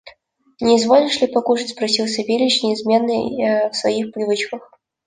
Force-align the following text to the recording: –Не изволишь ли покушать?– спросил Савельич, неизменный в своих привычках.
–Не 0.61 0.77
изволишь 0.77 1.21
ли 1.21 1.27
покушать?– 1.27 1.69
спросил 1.69 2.07
Савельич, 2.07 2.63
неизменный 2.63 3.69
в 3.69 3.75
своих 3.75 4.11
привычках. 4.11 4.71